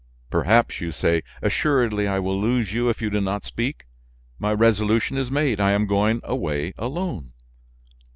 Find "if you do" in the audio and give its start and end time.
2.89-3.21